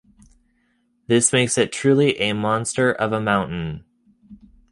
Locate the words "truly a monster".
1.71-2.91